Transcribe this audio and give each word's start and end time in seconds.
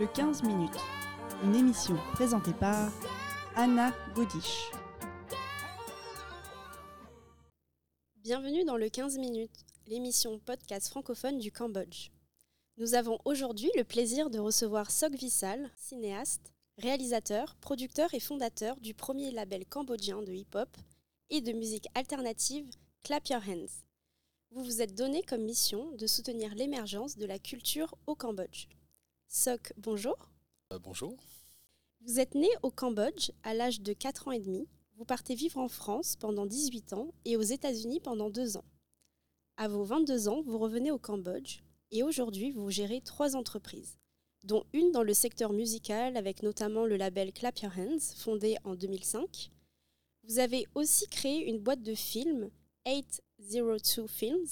Le 0.00 0.08
15 0.08 0.42
minutes, 0.42 0.80
une 1.44 1.54
émission 1.54 1.96
présentée 2.14 2.52
par 2.52 2.90
Anna 3.54 3.92
Godish. 4.16 4.72
Bienvenue 8.16 8.64
dans 8.64 8.76
le 8.76 8.88
15 8.88 9.18
minutes, 9.18 9.64
l'émission 9.86 10.40
podcast 10.40 10.88
francophone 10.88 11.38
du 11.38 11.52
Cambodge. 11.52 12.10
Nous 12.76 12.94
avons 12.94 13.20
aujourd'hui 13.24 13.70
le 13.76 13.84
plaisir 13.84 14.30
de 14.30 14.40
recevoir 14.40 14.90
Sok 14.90 15.12
Vissal, 15.12 15.70
cinéaste, 15.76 16.52
réalisateur, 16.78 17.54
producteur 17.60 18.12
et 18.14 18.20
fondateur 18.20 18.80
du 18.80 18.94
premier 18.94 19.30
label 19.30 19.64
cambodgien 19.64 20.22
de 20.22 20.32
hip-hop 20.32 20.76
et 21.30 21.40
de 21.40 21.52
musique 21.52 21.86
alternative 21.94 22.68
Clap 23.04 23.28
Your 23.28 23.42
Hands. 23.48 23.84
Vous 24.50 24.64
vous 24.64 24.82
êtes 24.82 24.96
donné 24.96 25.22
comme 25.22 25.44
mission 25.44 25.92
de 25.92 26.08
soutenir 26.08 26.52
l'émergence 26.56 27.16
de 27.16 27.26
la 27.26 27.38
culture 27.38 27.94
au 28.08 28.16
Cambodge. 28.16 28.66
Sok, 29.28 29.72
bonjour. 29.76 30.16
Euh, 30.72 30.78
bonjour. 30.78 31.16
Vous 32.02 32.20
êtes 32.20 32.34
né 32.34 32.48
au 32.62 32.70
Cambodge 32.70 33.30
à 33.42 33.54
l'âge 33.54 33.80
de 33.80 33.92
4 33.92 34.28
ans 34.28 34.32
et 34.32 34.38
demi. 34.38 34.68
Vous 34.96 35.04
partez 35.04 35.34
vivre 35.34 35.58
en 35.58 35.68
France 35.68 36.16
pendant 36.16 36.46
18 36.46 36.92
ans 36.92 37.12
et 37.24 37.36
aux 37.36 37.42
États-Unis 37.42 38.00
pendant 38.00 38.30
2 38.30 38.56
ans. 38.56 38.64
À 39.56 39.68
vos 39.68 39.84
22 39.84 40.28
ans, 40.28 40.42
vous 40.42 40.58
revenez 40.58 40.90
au 40.90 40.98
Cambodge 40.98 41.60
et 41.90 42.02
aujourd'hui, 42.02 42.50
vous 42.52 42.70
gérez 42.70 43.00
trois 43.00 43.36
entreprises, 43.36 43.98
dont 44.44 44.64
une 44.72 44.92
dans 44.92 45.02
le 45.02 45.14
secteur 45.14 45.52
musical 45.52 46.16
avec 46.16 46.42
notamment 46.42 46.86
le 46.86 46.96
label 46.96 47.32
Clap 47.32 47.58
Your 47.60 47.72
Hands, 47.76 48.14
fondé 48.16 48.56
en 48.64 48.74
2005. 48.74 49.50
Vous 50.24 50.38
avez 50.38 50.66
aussi 50.74 51.06
créé 51.08 51.48
une 51.48 51.58
boîte 51.58 51.82
de 51.82 51.94
films, 51.94 52.50
802 52.86 54.06
Films. 54.06 54.46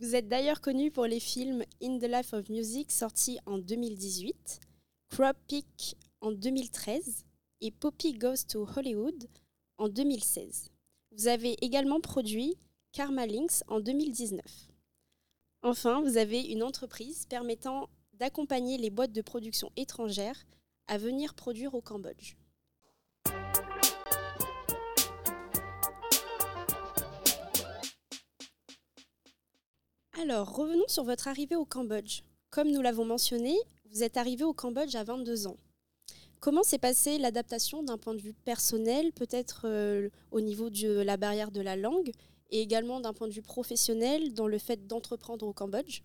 Vous 0.00 0.14
êtes 0.14 0.28
d'ailleurs 0.28 0.60
connu 0.60 0.92
pour 0.92 1.06
les 1.06 1.18
films 1.18 1.64
In 1.82 1.98
the 1.98 2.04
Life 2.04 2.32
of 2.32 2.48
Music 2.50 2.92
sortis 2.92 3.40
en 3.46 3.58
2018, 3.58 4.60
Crop 5.08 5.36
Peak 5.48 5.96
en 6.20 6.30
2013 6.30 7.24
et 7.62 7.72
Poppy 7.72 8.12
Goes 8.12 8.46
to 8.48 8.64
Hollywood 8.76 9.28
en 9.76 9.88
2016. 9.88 10.70
Vous 11.10 11.26
avez 11.26 11.56
également 11.64 12.00
produit 12.00 12.54
Karma 12.92 13.26
Links 13.26 13.64
en 13.66 13.80
2019. 13.80 14.40
Enfin, 15.62 16.00
vous 16.02 16.16
avez 16.16 16.42
une 16.42 16.62
entreprise 16.62 17.26
permettant 17.26 17.88
d'accompagner 18.12 18.78
les 18.78 18.90
boîtes 18.90 19.12
de 19.12 19.22
production 19.22 19.72
étrangères 19.74 20.46
à 20.86 20.96
venir 20.96 21.34
produire 21.34 21.74
au 21.74 21.80
Cambodge. 21.80 22.36
Alors, 30.20 30.52
revenons 30.56 30.88
sur 30.88 31.04
votre 31.04 31.28
arrivée 31.28 31.54
au 31.54 31.64
Cambodge. 31.64 32.22
Comme 32.50 32.72
nous 32.72 32.82
l'avons 32.82 33.04
mentionné, 33.04 33.54
vous 33.92 34.02
êtes 34.02 34.16
arrivé 34.16 34.42
au 34.42 34.52
Cambodge 34.52 34.96
à 34.96 35.04
22 35.04 35.46
ans. 35.46 35.56
Comment 36.40 36.64
s'est 36.64 36.78
passée 36.78 37.18
l'adaptation 37.18 37.84
d'un 37.84 37.98
point 37.98 38.14
de 38.14 38.20
vue 38.20 38.32
personnel, 38.32 39.12
peut-être 39.12 39.62
euh, 39.66 40.08
au 40.32 40.40
niveau 40.40 40.70
de 40.70 40.88
la 41.02 41.16
barrière 41.16 41.52
de 41.52 41.60
la 41.60 41.76
langue, 41.76 42.10
et 42.50 42.60
également 42.60 42.98
d'un 43.00 43.12
point 43.12 43.28
de 43.28 43.32
vue 43.32 43.42
professionnel 43.42 44.34
dans 44.34 44.48
le 44.48 44.58
fait 44.58 44.88
d'entreprendre 44.88 45.46
au 45.46 45.52
Cambodge? 45.52 46.02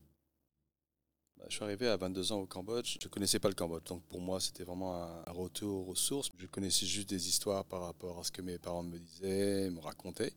Bah, 1.37 1.45
Je 1.49 1.55
suis 1.55 1.63
arrivé 1.63 1.87
à 1.87 1.97
22 1.97 2.33
ans 2.33 2.41
au 2.41 2.45
Cambodge. 2.45 2.97
Je 3.01 3.07
ne 3.07 3.11
connaissais 3.11 3.39
pas 3.39 3.49
le 3.49 3.55
Cambodge, 3.55 3.85
donc 3.85 4.03
pour 4.03 4.21
moi 4.21 4.39
c'était 4.39 4.63
vraiment 4.63 4.93
un, 4.93 5.31
retour 5.31 5.89
aux 5.89 5.95
sources. 5.95 6.29
Je 6.37 6.45
connaissais 6.45 6.85
juste 6.85 7.09
des 7.09 7.29
histoires 7.29 7.65
par 7.65 7.81
rapport 7.81 8.19
à 8.19 8.23
ce 8.23 8.31
que 8.31 8.43
mes 8.43 8.59
parents 8.59 8.83
me 8.83 8.99
disaient, 8.99 9.71
me 9.71 9.79
racontaient. 9.79 10.33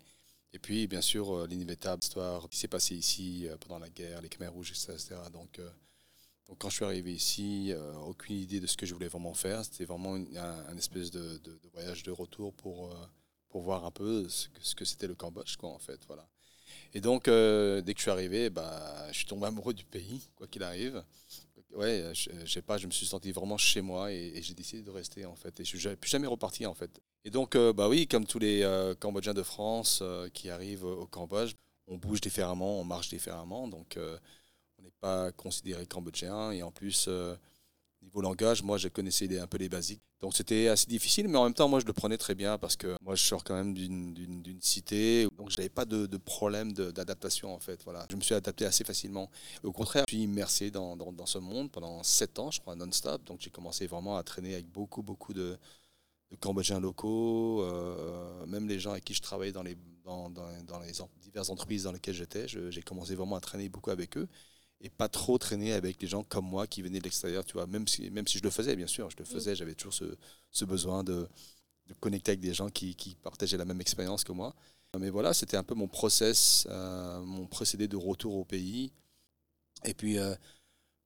Et 0.56 0.58
puis 0.58 0.86
bien 0.86 1.02
sûr 1.02 1.36
euh, 1.36 1.46
l'inévitable 1.46 2.02
histoire 2.02 2.48
qui 2.48 2.56
s'est 2.56 2.66
passée 2.66 2.94
ici 2.94 3.46
euh, 3.46 3.58
pendant 3.58 3.78
la 3.78 3.90
guerre, 3.90 4.22
les 4.22 4.30
Khmers 4.30 4.50
rouges, 4.50 4.70
etc. 4.70 5.16
Donc, 5.30 5.58
euh, 5.58 5.68
donc 6.48 6.56
quand 6.56 6.70
je 6.70 6.76
suis 6.76 6.84
arrivé 6.86 7.12
ici, 7.12 7.74
aucune 8.06 8.36
idée 8.36 8.58
de 8.58 8.66
ce 8.66 8.74
que 8.74 8.86
je 8.86 8.94
voulais 8.94 9.08
vraiment 9.08 9.34
faire. 9.34 9.62
C'était 9.66 9.84
vraiment 9.84 10.14
un, 10.14 10.76
espèce 10.78 11.10
de, 11.10 11.38
voyage 11.74 12.04
de 12.04 12.10
retour 12.10 12.54
pour 12.54 12.96
pour 13.50 13.60
voir 13.60 13.84
un 13.84 13.90
peu 13.90 14.26
ce 14.28 14.74
que, 14.74 14.84
c'était 14.86 15.08
le 15.08 15.14
Cambodge, 15.14 15.56
quoi, 15.56 15.70
en 15.70 15.78
fait. 15.78 16.00
Voilà. 16.06 16.26
Et 16.94 17.00
donc, 17.00 17.24
dès 17.24 17.92
que 17.94 17.98
je 17.98 18.02
suis 18.02 18.10
arrivé, 18.10 18.48
bah, 18.48 19.08
je 19.10 19.16
suis 19.16 19.26
tombé 19.26 19.46
amoureux 19.46 19.74
du 19.74 19.84
pays, 19.84 20.22
quoi 20.36 20.46
qu'il 20.46 20.62
arrive. 20.62 21.02
Ouais, 21.74 22.10
je, 22.14 22.30
je, 22.44 22.50
sais 22.50 22.62
pas, 22.62 22.78
je 22.78 22.86
me 22.86 22.92
suis 22.92 23.06
senti 23.06 23.32
vraiment 23.32 23.58
chez 23.58 23.82
moi 23.82 24.10
et, 24.10 24.40
j'ai 24.42 24.54
décidé 24.54 24.82
de 24.82 24.90
rester, 24.90 25.26
en 25.26 25.36
fait. 25.36 25.60
Et 25.60 25.64
je 25.64 25.76
suis 25.76 25.96
plus 25.96 26.10
jamais 26.10 26.26
reparti, 26.26 26.64
en 26.66 26.74
fait. 26.74 27.00
Et 27.24 27.30
donc, 27.30 27.54
euh, 27.54 27.72
bah 27.72 27.88
oui, 27.88 28.06
comme 28.06 28.24
tous 28.24 28.38
les 28.38 28.62
euh, 28.62 28.94
Cambodgiens 28.94 29.34
de 29.34 29.42
France 29.42 30.02
qui 30.32 30.48
arrivent 30.48 30.84
au 30.84 31.06
Cambodge, 31.06 31.54
on 31.88 31.98
bouge 31.98 32.20
différemment, 32.20 32.80
on 32.80 32.84
marche 32.84 33.08
différemment. 33.08 33.68
Donc, 33.68 33.98
on 34.78 34.82
n'est 34.82 34.94
pas 35.00 35.32
considéré 35.32 35.86
cambodgien. 35.86 36.50
Et 36.52 36.62
en 36.62 36.70
plus, 36.70 37.08
Niveau 38.06 38.20
langage, 38.20 38.62
moi, 38.62 38.78
je 38.78 38.86
connaissais 38.86 39.26
un 39.36 39.48
peu 39.48 39.58
les 39.58 39.68
basiques. 39.68 40.00
Donc 40.20 40.36
c'était 40.36 40.68
assez 40.68 40.86
difficile, 40.86 41.26
mais 41.26 41.38
en 41.38 41.44
même 41.44 41.54
temps, 41.54 41.68
moi, 41.68 41.80
je 41.80 41.86
le 41.86 41.92
prenais 41.92 42.16
très 42.16 42.36
bien 42.36 42.56
parce 42.56 42.76
que 42.76 42.96
moi, 43.02 43.16
je 43.16 43.24
sors 43.24 43.42
quand 43.42 43.54
même 43.54 43.74
d'une 43.74 44.60
cité, 44.60 45.26
donc 45.36 45.50
je 45.50 45.56
n'avais 45.56 45.68
pas 45.68 45.84
de, 45.84 46.06
de 46.06 46.16
problème 46.16 46.72
d'adaptation, 46.72 47.52
en 47.52 47.58
fait. 47.58 47.82
Voilà. 47.82 48.06
Je 48.08 48.14
me 48.14 48.20
suis 48.20 48.34
adapté 48.34 48.64
assez 48.64 48.84
facilement. 48.84 49.28
Au 49.64 49.72
contraire, 49.72 50.04
je 50.06 50.14
suis 50.14 50.22
immersé 50.22 50.70
dans, 50.70 50.96
dans, 50.96 51.26
ce 51.26 51.38
monde 51.38 51.72
pendant 51.72 52.00
sept 52.04 52.38
ans, 52.38 52.52
je 52.52 52.60
crois, 52.60 52.76
non-stop. 52.76 53.24
Donc 53.24 53.40
j'ai 53.40 53.50
commencé 53.50 53.88
vraiment 53.88 54.16
à 54.16 54.22
traîner 54.22 54.54
avec 54.54 54.70
beaucoup, 54.70 55.02
beaucoup 55.02 55.34
de, 55.34 55.58
Cambodgiens 56.40 56.80
locaux, 56.80 57.62
euh, 57.62 58.46
même 58.46 58.68
les 58.68 58.78
gens 58.78 58.92
avec 58.92 59.04
qui 59.04 59.14
je 59.14 59.22
travaillais 59.22 59.52
dans 59.52 59.62
les, 59.62 59.76
dans, 60.04 60.30
dans 60.30 60.80
les 60.80 60.92
diverses 61.22 61.50
entreprises 61.50 61.84
dans 61.84 61.92
lesquelles 61.92 62.14
j'étais. 62.14 62.46
J'ai 62.46 62.82
commencé 62.82 63.16
vraiment 63.16 63.34
à 63.34 63.40
traîner 63.40 63.68
beaucoup 63.68 63.90
avec 63.90 64.16
eux 64.16 64.28
et 64.80 64.90
pas 64.90 65.08
trop 65.08 65.38
traîner 65.38 65.72
avec 65.72 66.00
les 66.02 66.08
gens 66.08 66.22
comme 66.22 66.46
moi 66.46 66.66
qui 66.66 66.82
venaient 66.82 66.98
de 66.98 67.04
l'extérieur, 67.04 67.44
tu 67.44 67.54
vois, 67.54 67.66
même 67.66 67.88
si, 67.88 68.10
même 68.10 68.26
si 68.26 68.38
je 68.38 68.42
le 68.42 68.50
faisais, 68.50 68.76
bien 68.76 68.86
sûr, 68.86 69.10
je 69.10 69.16
le 69.16 69.24
mm. 69.24 69.26
faisais, 69.26 69.56
j'avais 69.56 69.74
toujours 69.74 69.94
ce, 69.94 70.16
ce 70.50 70.64
besoin 70.64 71.02
de, 71.02 71.28
de, 71.86 71.94
connecter 71.94 72.32
avec 72.32 72.40
des 72.40 72.54
gens 72.54 72.68
qui, 72.68 72.94
qui, 72.94 73.14
partageaient 73.16 73.56
la 73.56 73.64
même 73.64 73.80
expérience 73.80 74.24
que 74.24 74.32
moi. 74.32 74.54
Mais 74.98 75.10
voilà, 75.10 75.34
c'était 75.34 75.56
un 75.56 75.62
peu 75.62 75.74
mon 75.74 75.88
process, 75.88 76.66
euh, 76.70 77.20
mon 77.20 77.46
procédé 77.46 77.88
de 77.88 77.96
retour 77.96 78.34
au 78.36 78.44
pays. 78.44 78.92
Et 79.84 79.92
puis, 79.92 80.18
euh, 80.18 80.34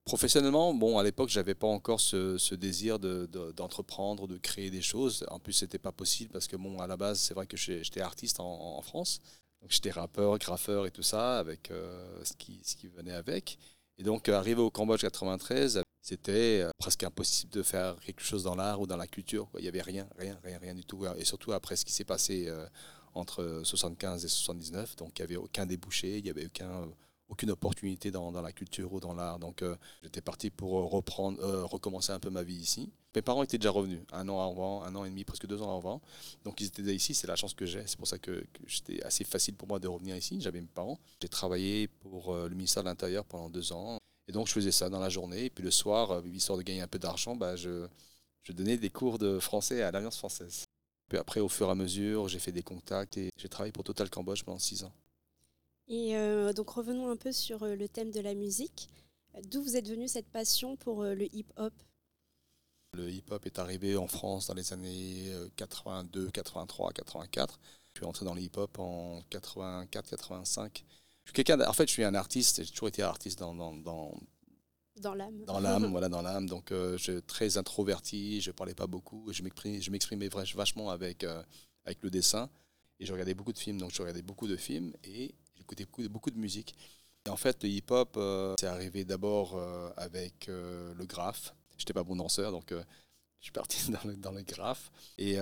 professionnellement, 0.05 0.73
bon, 0.73 0.97
à 0.97 1.03
l'époque, 1.03 1.29
j'avais 1.29 1.55
pas 1.55 1.67
encore 1.67 1.99
ce, 1.99 2.37
ce 2.37 2.55
désir 2.55 2.99
d'entreprendre, 2.99 4.27
de, 4.27 4.35
de, 4.35 4.39
créer 4.39 4.69
des 4.69 4.81
choses. 4.81 5.25
En 5.29 5.39
plus, 5.39 5.53
c'était 5.53 5.79
pas 5.79 5.91
possible 5.91 6.31
parce 6.31 6.47
que, 6.47 6.55
bon, 6.55 6.79
à 6.79 6.87
la 6.87 6.95
base, 6.95 7.19
c'est 7.19 7.33
vrai 7.33 7.47
que 7.47 7.57
j'étais 7.57 8.01
artiste 8.01 8.39
en, 8.39 8.77
en 8.77 8.81
France. 8.81 9.19
Donc 9.61 9.71
j'étais 9.71 9.91
rappeur, 9.91 10.37
graffeur 10.39 10.85
et 10.85 10.91
tout 10.91 11.03
ça, 11.03 11.39
avec 11.39 11.71
euh, 11.71 12.23
ce, 12.23 12.33
qui, 12.33 12.61
ce 12.63 12.75
qui 12.75 12.87
venait 12.87 13.13
avec. 13.13 13.59
Et 13.97 14.03
donc, 14.03 14.27
euh, 14.27 14.33
arrivé 14.33 14.61
au 14.61 14.71
Cambodge 14.71 15.01
93, 15.01 15.83
c'était 16.01 16.61
euh, 16.63 16.69
presque 16.79 17.03
impossible 17.03 17.51
de 17.51 17.61
faire 17.61 17.95
quelque 17.99 18.21
chose 18.21 18.43
dans 18.43 18.55
l'art 18.55 18.81
ou 18.81 18.87
dans 18.87 18.97
la 18.97 19.07
culture. 19.07 19.47
Il 19.57 19.61
n'y 19.61 19.67
avait 19.67 19.81
rien, 19.81 20.07
rien, 20.17 20.39
rien, 20.43 20.57
rien 20.59 20.73
du 20.73 20.83
tout. 20.83 21.05
Et 21.17 21.25
surtout 21.25 21.51
après 21.51 21.75
ce 21.75 21.85
qui 21.85 21.93
s'est 21.93 22.03
passé 22.03 22.51
entre 23.13 23.61
75 23.63 24.25
et 24.25 24.27
79, 24.27 24.95
donc 24.95 25.19
il 25.19 25.21
n'y 25.21 25.25
avait 25.25 25.35
aucun 25.35 25.65
débouché, 25.65 26.17
il 26.17 26.23
n'y 26.23 26.29
avait 26.29 26.45
aucun 26.45 26.89
aucune 27.31 27.51
opportunité 27.51 28.11
dans, 28.11 28.29
la 28.29 28.51
culture 28.51 28.93
ou 28.93 28.99
dans 28.99 29.13
l'art. 29.13 29.39
Donc 29.39 29.61
euh, 29.61 29.75
j'étais 30.03 30.21
parti 30.21 30.49
pour 30.49 30.79
euh, 30.79 30.83
reprendre, 30.83 31.41
euh, 31.41 31.63
recommencer 31.65 32.11
un 32.11 32.19
peu 32.19 32.29
ma 32.29 32.43
vie 32.43 32.55
ici. 32.55 32.91
Mes 33.15 33.21
parents 33.21 33.41
étaient 33.41 33.57
déjà 33.57 33.71
revenus 33.71 34.01
un 34.11 34.27
an 34.27 34.41
avant, 34.41 34.83
un 34.83 34.93
an 34.95 35.05
et 35.05 35.09
demi, 35.09 35.23
presque 35.23 35.47
deux 35.47 35.61
ans 35.61 35.75
avant. 35.75 36.01
Donc 36.43 36.59
ils 36.59 36.67
étaient 36.67 36.81
déjà 36.81 36.93
ici, 36.93 37.13
c'est 37.13 37.27
la 37.27 37.37
chance 37.37 37.53
que 37.53 37.65
j'ai. 37.65 37.83
C'est 37.87 37.97
pour 37.97 38.07
ça 38.07 38.19
que, 38.19 38.43
c'était 38.67 39.01
assez 39.03 39.23
facile 39.23 39.55
pour 39.55 39.67
moi 39.67 39.79
de 39.79 39.87
revenir 39.87 40.15
ici. 40.15 40.39
J'avais 40.41 40.59
mes 40.59 40.67
parents. 40.67 40.99
J'ai 41.21 41.29
travaillé 41.29 41.87
pour 41.87 42.35
le 42.35 42.55
ministère 42.55 42.83
de 42.83 42.89
l'Intérieur 42.89 43.25
pendant 43.25 43.49
deux 43.49 43.71
ans. 43.73 43.97
Et 44.27 44.31
donc 44.31 44.47
je 44.47 44.53
faisais 44.53 44.71
ça 44.71 44.89
dans 44.89 44.99
la 44.99 45.09
journée. 45.09 45.45
Et 45.45 45.49
puis 45.49 45.63
le 45.63 45.71
soir, 45.71 46.21
histoire 46.25 46.57
de 46.57 46.63
gagner 46.63 46.81
un 46.81 46.87
peu 46.87 46.99
d'argent, 46.99 47.35
bah, 47.35 47.55
je, 47.55 47.87
je 48.43 48.53
donnais 48.53 48.77
des 48.77 48.89
cours 48.89 49.17
de 49.17 49.39
français 49.39 49.81
à 49.81 49.91
l'Alliance 49.91 50.17
française. 50.17 50.65
Puis 51.09 51.17
après, 51.17 51.41
au 51.41 51.49
fur 51.49 51.67
et 51.67 51.71
à 51.71 51.75
mesure, 51.75 52.29
j'ai 52.29 52.39
fait 52.39 52.53
des 52.53 52.63
contacts 52.63 53.17
et 53.17 53.29
j'ai 53.37 53.49
travaillé 53.49 53.73
pour 53.73 53.83
Total 53.83 54.09
Cambodge 54.09 54.43
pendant 54.43 54.59
six 54.59 54.83
ans. 54.85 54.93
Et 55.91 56.15
euh, 56.15 56.53
donc 56.53 56.69
revenons 56.69 57.09
un 57.09 57.17
peu 57.17 57.33
sur 57.33 57.63
euh, 57.63 57.75
le 57.75 57.89
thème 57.89 58.11
de 58.11 58.21
la 58.21 58.33
musique. 58.33 58.89
D'où 59.43 59.61
vous 59.61 59.75
êtes 59.75 59.89
venu 59.89 60.07
cette 60.07 60.29
passion 60.29 60.77
pour 60.77 61.03
euh, 61.03 61.15
le 61.15 61.25
hip-hop? 61.35 61.73
Le 62.93 63.09
hip-hop 63.09 63.45
est 63.45 63.59
arrivé 63.59 63.97
en 63.97 64.07
France 64.07 64.47
dans 64.47 64.53
les 64.53 64.71
années 64.71 65.33
82, 65.57 66.31
83, 66.31 66.93
84. 66.93 67.59
Je 67.93 67.99
suis 67.99 68.05
entré 68.05 68.23
dans 68.23 68.33
le 68.33 68.41
hip-hop 68.41 68.79
en 68.79 69.21
84, 69.29 70.09
85. 70.09 70.85
Je 71.25 71.31
suis 71.33 71.53
en 71.53 71.73
fait, 71.73 71.87
je 71.87 71.91
suis 71.91 72.03
un 72.05 72.15
artiste. 72.15 72.63
J'ai 72.63 72.71
toujours 72.71 72.87
été 72.87 73.03
artiste 73.03 73.39
dans, 73.39 73.53
dans, 73.53 73.75
dans 73.75 74.17
dans 75.01 75.13
l'âme. 75.13 75.43
Dans 75.45 75.59
l'âme, 75.59 75.85
voilà, 75.91 76.07
dans 76.07 76.21
l'âme. 76.21 76.47
Donc, 76.47 76.67
je 76.71 76.97
suis 76.97 77.21
très 77.23 77.57
introverti, 77.57 78.41
je 78.41 78.51
parlais 78.51 78.75
pas 78.75 78.87
beaucoup, 78.87 79.31
je 79.31 79.41
m'exprimais 79.43 80.29
vachement 80.55 80.89
avec, 80.89 81.25
avec 81.85 82.01
le 82.01 82.09
dessin. 82.09 82.49
Et 82.99 83.05
je 83.05 83.13
regardais 83.13 83.33
beaucoup 83.33 83.53
de 83.53 83.57
films, 83.57 83.77
donc 83.77 83.91
je 83.91 84.01
regardais 84.01 84.21
beaucoup 84.21 84.47
de 84.47 84.57
films. 84.57 84.93
Et 85.05 85.33
j'écoutais 85.61 85.85
beaucoup, 85.85 86.09
beaucoup, 86.09 86.31
de 86.31 86.37
musique. 86.37 86.75
Et 87.25 87.29
en 87.29 87.37
fait, 87.37 87.63
le 87.63 87.69
hip-hop, 87.69 88.15
euh, 88.17 88.55
c'est 88.59 88.67
arrivé 88.67 89.05
d'abord 89.05 89.55
euh, 89.55 89.89
avec 89.95 90.49
euh, 90.49 90.93
le 90.95 91.05
graphe. 91.05 91.53
J'étais 91.77 91.93
pas 91.93 92.03
bon 92.03 92.15
danseur, 92.15 92.51
donc 92.51 92.71
je 92.71 92.83
suis 93.45 93.51
parti 93.51 93.91
dans 93.91 94.03
le, 94.05 94.15
dans 94.15 94.33
graphe. 94.41 94.91
Et, 95.17 95.39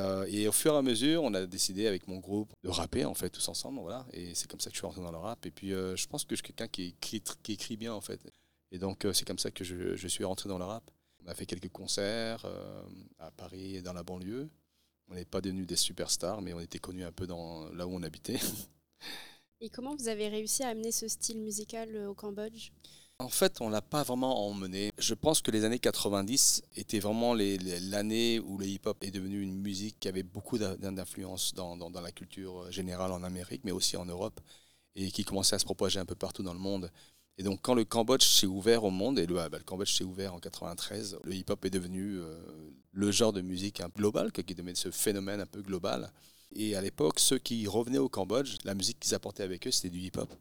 au 0.48 0.52
fur 0.52 0.74
et 0.74 0.78
à 0.78 0.82
mesure, 0.82 1.24
on 1.24 1.34
a 1.34 1.46
décidé 1.46 1.88
avec 1.88 2.08
mon 2.08 2.18
groupe 2.18 2.54
de 2.64 2.70
rapper, 2.70 3.06
en 3.06 3.14
fait, 3.14 3.30
tous 3.30 3.48
ensemble. 3.48 3.80
Voilà. 3.80 4.06
Et 4.14 4.36
c'est 4.36 4.50
comme 4.50 4.60
ça 4.60 4.70
que 4.70 4.76
je 4.76 4.80
suis 4.80 4.88
rentré 4.88 5.02
dans 5.02 5.12
le 5.12 5.18
rap. 5.18 5.46
Et 5.46 5.52
puis, 5.52 5.70
je 5.70 6.08
pense 6.08 6.24
que 6.26 6.36
je 6.36 6.42
suis 6.44 6.54
quelqu'un 6.54 6.68
qui 6.68 6.96
écrit, 7.48 7.78
bien, 7.78 7.94
en 7.94 8.02
fait. 8.02 8.22
Et 8.72 8.78
donc, 8.78 9.06
c'est 9.14 9.26
comme 9.26 9.40
ça 9.40 9.52
que 9.52 9.64
je, 9.64 10.08
suis 10.08 10.24
rentré 10.24 10.48
dans 10.48 10.60
le 10.60 10.66
rap. 10.66 10.90
a 11.28 11.34
fait 11.34 11.46
quelques 11.46 11.70
concerts 11.70 12.46
à 13.18 13.32
Paris 13.32 13.76
et 13.76 13.82
dans 13.82 13.94
la 13.94 14.04
banlieue. 14.04 14.50
On 15.10 15.16
n'est 15.16 15.26
pas 15.26 15.42
devenus 15.42 15.66
des 15.66 15.76
superstars, 15.76 16.42
mais 16.42 16.54
on 16.54 16.60
était 16.60 16.80
connus 16.80 17.04
un 17.04 17.12
peu 17.12 17.26
dans, 17.26 17.70
là 17.72 17.88
où 17.88 17.94
on 17.94 18.04
habitait. 18.04 18.40
Et 19.62 19.70
comment 19.70 19.94
vous 19.94 20.08
avez 20.08 20.30
réussi 20.30 20.64
à 20.64 20.70
amener 20.70 20.92
ce 20.92 21.10
style 21.10 21.42
musical 21.42 21.94
au 22.08 22.14
Cambodge? 22.14 22.70
En 23.18 23.28
fait, 23.28 23.60
on 23.60 23.68
l'a 23.68 23.82
pas 23.82 24.04
vraiment 24.04 24.48
emmené. 24.48 24.94
Je 24.98 25.14
pense 25.14 25.42
que 25.42 25.52
les 25.52 25.66
années 25.66 25.80
90 25.80 26.62
étaient 26.78 27.00
vraiment 27.00 27.34
l'année 27.34 28.40
où 28.40 28.58
le 28.58 28.66
hip-hop 28.66 29.04
est 29.04 29.12
devenu 29.12 29.42
une 29.42 29.60
musique 29.60 30.00
qui 30.00 30.08
avait 30.08 30.24
beaucoup 30.24 30.58
d'influence 30.58 31.54
dans, 31.54 31.78
la 31.90 32.12
culture 32.14 32.72
générale 32.72 33.12
en 33.12 33.22
Amérique, 33.22 33.64
mais 33.66 33.74
aussi 33.74 33.98
en 33.98 34.06
Europe, 34.06 34.40
et 34.96 35.12
qui 35.12 35.26
commençait 35.26 35.56
à 35.56 35.60
se 35.60 35.66
propager 35.66 36.00
un 36.00 36.06
peu 36.06 36.16
partout 36.16 36.42
dans 36.44 36.54
le 36.54 36.60
monde. 36.60 36.90
Et 37.38 37.44
donc, 37.44 37.60
quand 37.62 37.74
le 37.74 37.84
Cambodge 37.84 38.24
s'est 38.24 38.48
ouvert 38.48 38.86
au 38.86 38.92
monde, 38.92 39.20
et 39.20 39.26
le, 39.26 39.34
bah, 39.34 39.60
Cambodge 39.66 39.92
s'est 39.92 40.06
ouvert 40.06 40.34
en 40.34 40.40
93, 40.40 41.20
le 41.26 41.36
hip-hop 41.36 41.66
est 41.66 41.70
devenu 41.70 42.20
euh, 42.20 42.40
le 42.94 43.12
genre 43.12 43.34
de 43.34 43.42
musique 43.42 43.82
un 43.82 43.90
global, 43.90 44.32
qui 44.32 44.40
est 44.40 44.54
devenu 44.54 44.74
ce 44.78 44.92
phénomène 44.92 45.42
un 45.42 45.46
peu 45.46 45.62
global. 45.62 46.14
Et 46.56 46.76
à 46.76 46.82
l'époque, 46.82 47.20
ceux 47.20 47.38
qui 47.38 47.68
revenaient 47.68 48.00
au 48.00 48.10
Cambodge, 48.10 48.58
la 48.64 48.74
musique 48.74 49.00
qu'ils 49.00 49.14
apportaient 49.16 49.44
avec 49.44 49.68
eux, 49.68 49.72
c'était 49.72 49.90
du 49.90 50.00
hip-hop. 50.00 50.34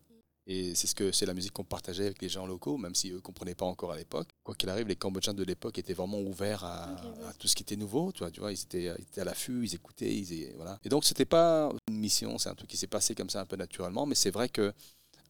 Et 0.50 0.74
c'est 0.74 0.86
ce 0.86 0.94
que 0.94 1.12
c'est 1.12 1.26
la 1.26 1.34
musique 1.34 1.52
qu'on 1.52 1.64
partageait 1.64 2.06
avec 2.06 2.22
les 2.22 2.30
gens 2.30 2.46
locaux, 2.46 2.78
même 2.78 2.94
si 2.94 3.10
eux 3.10 3.16
ne 3.16 3.20
comprenaient 3.20 3.54
pas 3.54 3.66
encore 3.66 3.92
à 3.92 3.96
l'époque. 3.98 4.28
Quoi 4.42 4.54
qu'il 4.54 4.70
arrive, 4.70 4.88
les 4.88 4.96
Cambodgiens 4.96 5.34
de 5.34 5.44
l'époque 5.44 5.78
étaient 5.78 5.92
vraiment 5.92 6.20
ouverts 6.20 6.64
à, 6.64 6.96
tout 7.38 7.48
ce 7.48 7.54
qui 7.54 7.62
était 7.62 7.76
nouveau. 7.76 8.12
Tu 8.12 8.20
vois, 8.20 8.30
tu 8.30 8.40
vois 8.40 8.50
ils, 8.50 8.62
étaient, 8.62 8.84
ils 8.84 9.02
étaient 9.02 9.20
à 9.20 9.24
l'affût, 9.24 9.66
ils 9.66 9.74
écoutaient. 9.74 10.10
Ils, 10.10 10.54
voilà. 10.56 10.78
Et 10.84 10.88
donc, 10.88 11.04
ce 11.04 11.12
n'était 11.12 11.26
pas 11.26 11.70
une 11.88 11.98
mission, 11.98 12.38
c'est 12.38 12.48
un 12.48 12.54
truc 12.54 12.70
qui 12.70 12.78
s'est 12.78 12.86
passé 12.86 13.14
comme 13.14 13.28
ça 13.28 13.42
un 13.42 13.46
peu 13.46 13.56
naturellement. 13.56 14.06
Mais 14.06 14.14
c'est 14.14 14.30
vrai 14.30 14.48
que 14.48 14.72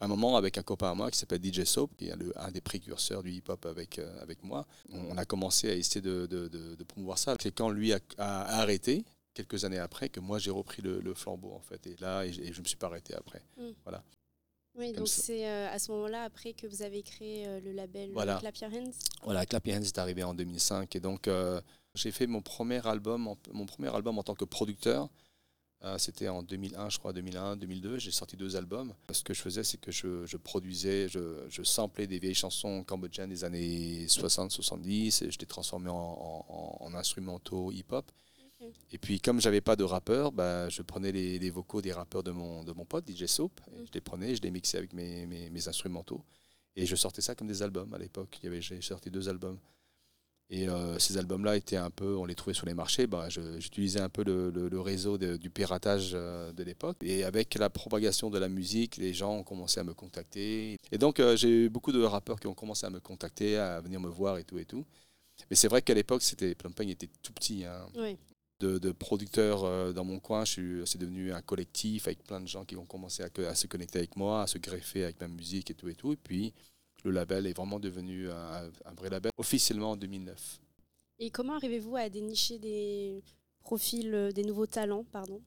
un 0.01 0.07
moment, 0.07 0.37
avec 0.37 0.59
un 0.59 0.63
copain 0.63 0.91
à 0.91 0.95
moi 0.95 1.11
qui 1.11 1.19
s'appelle 1.19 1.45
DJ 1.45 1.65
Soap, 1.65 1.91
qui 1.97 2.09
est 2.09 2.15
un 2.37 2.51
des 2.51 2.61
précurseurs 2.61 3.23
du 3.23 3.33
hip-hop 3.33 3.67
avec, 3.67 3.99
euh, 3.99 4.23
avec 4.23 4.43
moi, 4.45 4.67
on, 4.93 5.17
a 5.19 5.25
commencé 5.25 5.71
à 5.71 5.75
essayer 5.75 6.01
de, 6.01 6.27
de, 6.27 6.47
de, 6.49 6.85
promouvoir 6.85 7.19
ça. 7.19 7.35
C'est 7.41 7.53
quand 7.53 7.71
lui 7.71 7.93
a, 7.93 8.01
arrêté, 8.19 9.05
quelques 9.39 9.65
années 9.65 9.79
après, 9.79 10.09
que 10.09 10.21
moi 10.21 10.39
j'ai 10.39 10.51
repris 10.51 10.83
le, 10.83 11.15
flambeau 11.15 11.53
en 11.53 11.61
fait. 11.61 11.87
Et 11.87 11.97
là, 12.01 12.25
et, 12.25 12.33
je 12.33 12.61
me 12.61 12.67
suis 12.67 12.77
pas 12.77 12.89
arrêté 12.89 13.15
après. 13.15 13.43
Mm. 13.57 13.71
Voilà. 13.85 14.03
Oui, 14.75 14.93
donc 14.93 15.09
c'est 15.09 15.49
euh, 15.49 15.69
à 15.71 15.79
ce 15.79 15.91
moment-là, 15.93 16.25
après 16.25 16.53
que 16.53 16.67
vous 16.67 16.83
avez 16.83 17.03
créé 17.03 17.47
euh, 17.47 17.61
le 17.61 17.73
label 17.73 18.11
voilà. 18.13 18.39
Clap 18.39 18.57
Your 18.59 18.73
Hands 18.73 18.93
Voilà, 19.25 19.45
Clap 19.45 19.67
Your 19.67 19.77
Hands 19.79 19.83
est 19.83 19.99
arrivé 19.99 20.23
en 20.23 20.35
2005. 20.35 20.95
Et 20.95 21.01
donc, 21.01 21.27
euh, 21.27 21.61
j'ai 21.95 22.13
fait 22.13 22.27
mon 22.27 22.43
premier, 22.43 22.87
album, 22.87 23.35
mon 23.53 23.67
premier 23.67 23.95
album 23.95 24.19
en 24.19 24.23
tant 24.23 24.35
que 24.35 24.45
producteur. 24.45 25.09
C'était 25.97 26.27
en 26.27 26.43
2001, 26.43 26.89
je 26.89 26.99
crois, 26.99 27.13
2001, 27.13 27.57
2002. 27.57 27.99
J'ai 27.99 28.11
sorti 28.11 28.37
deux 28.37 28.57
albums. 28.57 28.93
Ce 29.13 29.23
que 29.23 29.33
je 29.33 29.41
faisais, 29.41 29.63
c'est 29.63 29.79
que 29.79 29.93
je, 29.93 30.37
produisais, 30.37 31.09
je, 31.09 31.47
je 31.49 31.63
samplais 31.63 32.09
des 32.09 32.19
vieilles 32.19 32.35
chansons 32.35 32.83
cambodgiennes 32.83 33.31
des 33.31 33.45
années 33.45 34.07
60-70 34.07 35.25
et 35.25 35.31
je 35.31 35.39
les 35.39 35.47
transformais 35.47 35.91
en, 35.91 36.77
en 36.81 36.95
instrumentaux 36.95 37.71
hip-hop. 37.71 38.11
Et 38.93 38.99
puis, 38.99 39.21
comme 39.21 39.41
j'avais 39.41 39.61
pas 39.61 39.77
de 39.77 39.85
rappeur, 39.85 40.33
bah, 40.33 40.69
je 40.69 40.83
prenais 40.83 41.13
les, 41.13 41.51
vocaux 41.51 41.81
des 41.81 41.93
rappeurs 41.93 42.23
de 42.23 42.31
mon, 42.31 42.65
de 42.65 42.73
mon 42.73 42.85
pote, 42.85 43.09
DJ 43.09 43.27
Soap, 43.27 43.61
et 43.77 43.87
je 43.87 43.93
les 43.93 44.01
prenais, 44.01 44.35
je 44.35 44.43
les 44.43 44.51
mixais 44.51 44.79
avec 44.79 44.93
mes, 44.93 45.27
mes, 45.27 45.69
instrumentaux. 45.69 46.25
Et 46.77 46.87
je 46.87 46.97
sortais 46.97 47.23
ça 47.23 47.35
comme 47.35 47.49
des 47.49 47.63
albums 47.63 47.93
à 47.95 47.99
l'époque. 47.99 48.39
J'ai 48.43 48.81
sorti 48.81 49.11
deux 49.11 49.29
albums. 49.29 49.59
Et 50.51 50.67
euh, 50.67 50.99
ces 50.99 51.19
albums-là 51.19 51.57
étaient 51.57 51.77
un 51.77 51.91
peu, 51.91 52.17
on 52.17 52.25
les 52.25 52.35
trouvait 52.35 52.55
sur 52.55 52.67
les 52.67 52.73
marchés. 52.73 53.07
Bah, 53.07 53.29
J'utilisais 53.29 54.01
un 54.01 54.09
peu 54.09 54.25
le, 54.25 54.51
le, 54.51 54.81
réseau 54.81 55.19
du 55.19 55.51
piratage 55.51 56.13
euh, 56.15 56.53
de 56.53 56.63
l'époque. 56.63 56.97
Et 57.03 57.25
avec 57.25 57.55
la 57.57 57.69
propagation 57.69 58.31
de 58.31 58.39
la 58.39 58.49
musique, 58.49 58.97
les 58.97 59.13
gens 59.13 59.35
ont 59.35 59.43
commencé 59.43 59.79
à 59.79 59.85
me 59.85 59.93
contacter. 59.93 60.79
Et 60.91 60.99
donc, 60.99 61.21
euh, 61.21 61.37
j'ai 61.37 61.65
eu 61.65 61.69
beaucoup 61.69 61.93
de 61.93 62.03
rappeurs 62.03 62.41
qui 62.41 62.47
ont 62.47 62.55
commencé 62.55 62.87
à 62.87 62.91
me 62.91 63.01
contacter, 63.01 63.59
à 63.59 63.81
venir 63.81 64.01
me 64.01 64.09
voir 64.09 64.39
et 64.39 64.45
tout 64.45 64.59
et 64.59 64.65
tout. 64.65 64.87
Mais 65.51 65.57
c'est 65.57 65.69
vrai 65.69 65.83
qu'à 65.83 65.95
l'époque, 65.95 66.23
c'était 66.23 66.55
Plumping 66.55 66.89
était 66.89 67.11
tout 67.23 67.33
petit. 67.33 67.65
Hein. 67.65 67.87
Oui 67.97 68.17
de, 68.61 68.93
producteurs 68.93 69.65
euh, 69.65 69.93
dans 69.93 70.05
mon 70.05 70.19
coin. 70.19 70.45
C'est 70.45 70.99
devenu 70.99 71.33
un 71.33 71.43
collectif 71.43 72.07
avec 72.07 72.25
plein 72.25 72.41
de 72.41 72.49
gens 72.49 72.65
qui 72.65 72.77
ont 72.77 72.87
commencé 72.87 73.23
à, 73.23 73.55
se 73.55 73.67
connecter 73.67 73.99
avec 73.99 74.17
moi, 74.17 74.43
à 74.43 74.47
se 74.47 74.59
greffer 74.59 75.05
avec 75.05 75.21
ma 75.21 75.29
musique 75.29 75.71
et 75.71 75.75
tout 75.75 75.89
et 75.89 75.95
tout. 75.95 76.13
Et 76.13 76.17
puis 76.17 76.53
le 77.05 77.11
label 77.11 77.47
est 77.47 77.57
vraiment 77.57 77.79
devenu 77.79 78.31
un, 78.31 78.71
vrai 78.97 79.11
label 79.11 79.31
officiellement 79.37 79.93
en 79.93 79.97
2009. 79.97 80.61
Et 81.21 81.31
comment 81.31 81.55
arrivez-vous 81.55 81.97
à 81.97 82.09
dénicher 82.09 82.59
des 82.59 83.23
profils, 83.61 84.15
euh, 84.15 84.31
des 84.31 84.45
nouveaux 84.45 84.67
talents, 84.67 85.05
pardon? 85.05 85.41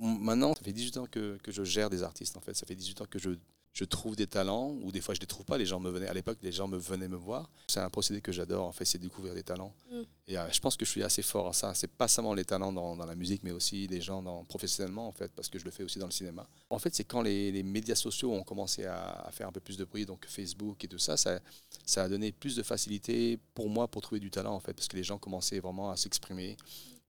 Maintenant, 0.00 0.54
ça 0.54 0.62
fait 0.62 0.72
18 0.72 0.96
ans 0.98 1.06
que, 1.06 1.36
que, 1.42 1.52
je 1.52 1.62
gère 1.62 1.90
des 1.90 2.02
artistes 2.02 2.36
en 2.36 2.40
fait. 2.40 2.54
Ça 2.54 2.66
fait 2.66 2.74
18 2.74 3.02
ans 3.02 3.06
que 3.08 3.18
je 3.18 3.30
je 3.74 3.84
trouve 3.84 4.14
des 4.14 4.28
talents, 4.28 4.76
ou 4.82 4.92
des 4.92 5.00
fois 5.00 5.14
je 5.14 5.18
ne 5.18 5.22
les 5.22 5.26
trouve 5.26 5.44
pas, 5.44 5.58
les 5.58 5.66
gens 5.66 5.80
me 5.80 5.90
venaient, 5.90 6.06
à 6.06 6.14
l'époque 6.14 6.38
les 6.42 6.52
gens 6.52 6.68
me 6.68 6.78
venaient 6.78 7.08
me 7.08 7.16
voir. 7.16 7.50
C'est 7.66 7.80
un 7.80 7.90
procédé 7.90 8.20
que 8.20 8.30
j'adore, 8.30 8.66
en 8.66 8.72
fait, 8.72 8.84
c'est 8.84 8.98
découvrir 8.98 9.34
des 9.34 9.42
talents. 9.42 9.74
Mm. 9.90 10.02
Et 10.28 10.38
euh, 10.38 10.48
je 10.50 10.60
pense 10.60 10.76
que 10.76 10.84
je 10.84 10.90
suis 10.90 11.02
assez 11.02 11.22
fort 11.22 11.48
à 11.48 11.52
ça. 11.52 11.74
C'est 11.74 11.90
pas 11.90 12.06
seulement 12.06 12.34
les 12.34 12.44
talents 12.44 12.72
dans, 12.72 12.94
la 12.94 13.14
musique, 13.16 13.42
mais 13.42 13.50
aussi 13.50 13.88
les 13.88 14.00
gens 14.00 14.22
dans, 14.22 14.44
professionnellement, 14.44 15.08
en 15.08 15.12
fait, 15.12 15.30
parce 15.34 15.48
que 15.48 15.58
je 15.58 15.64
le 15.64 15.72
fais 15.72 15.82
aussi 15.82 15.98
dans 15.98 16.06
le 16.06 16.12
cinéma. 16.12 16.46
En 16.70 16.78
fait, 16.78 16.94
c'est 16.94 17.02
quand 17.02 17.20
les, 17.20 17.62
médias 17.64 17.96
sociaux 17.96 18.32
ont 18.32 18.44
commencé 18.44 18.84
à, 18.84 19.28
faire 19.32 19.48
un 19.48 19.52
peu 19.52 19.60
plus 19.60 19.76
de 19.76 19.84
bruit, 19.84 20.06
donc 20.06 20.24
Facebook 20.26 20.84
et 20.84 20.88
tout 20.88 20.98
ça, 20.98 21.16
ça, 21.16 21.40
ça 21.84 22.04
a 22.04 22.08
donné 22.08 22.30
plus 22.30 22.54
de 22.54 22.62
facilité 22.62 23.40
pour 23.54 23.68
moi 23.68 23.88
pour 23.88 24.02
trouver 24.02 24.20
du 24.20 24.30
talent, 24.30 24.54
en 24.54 24.60
fait, 24.60 24.72
parce 24.72 24.86
que 24.86 24.96
les 24.96 25.02
gens 25.02 25.18
commençaient 25.18 25.58
vraiment 25.58 25.90
à 25.90 25.96
s'exprimer 25.96 26.56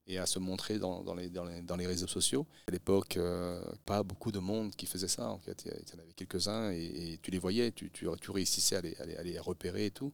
et 0.07 0.17
à 0.19 0.25
se 0.25 0.39
montrer 0.39 0.77
dans, 0.77 1.03
dans, 1.03 1.15
les, 1.15 1.29
dans, 1.29 1.45
les, 1.45 1.61
dans 1.61 1.75
les, 1.75 1.87
réseaux 1.87 2.07
sociaux. 2.07 2.45
À 2.67 2.71
l'époque, 2.71 3.17
euh, 3.17 3.59
pas 3.85 4.03
beaucoup 4.03 4.31
de 4.31 4.39
monde 4.39 4.75
qui 4.75 4.85
faisait 4.85 5.07
ça. 5.07 5.29
En 5.29 5.39
fait. 5.39 5.65
Il 5.65 5.71
y 5.71 5.99
en 5.99 6.03
avait 6.03 6.13
quelques-uns 6.13 6.71
et, 6.71 7.19
tu 7.21 7.31
les 7.31 7.39
voyais, 7.39 7.71
tu, 7.71 7.89
tu, 7.91 8.07
tu 8.21 8.31
réussissais 8.31 8.75
à 8.75 8.81
les, 8.81 8.95
à, 8.95 9.23
les, 9.23 9.39
repérer 9.39 9.87
et 9.87 9.91
tout. 9.91 10.13